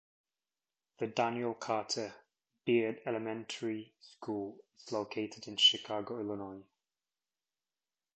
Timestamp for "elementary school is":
3.05-4.91